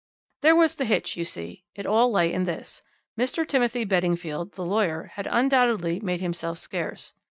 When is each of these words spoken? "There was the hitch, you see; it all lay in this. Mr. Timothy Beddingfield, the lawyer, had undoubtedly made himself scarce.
"There 0.41 0.55
was 0.55 0.77
the 0.77 0.85
hitch, 0.85 1.15
you 1.15 1.23
see; 1.23 1.63
it 1.75 1.85
all 1.85 2.11
lay 2.11 2.33
in 2.33 2.45
this. 2.45 2.81
Mr. 3.15 3.47
Timothy 3.47 3.85
Beddingfield, 3.85 4.53
the 4.53 4.65
lawyer, 4.65 5.11
had 5.13 5.27
undoubtedly 5.29 5.99
made 5.99 6.21
himself 6.21 6.57
scarce. 6.57 7.13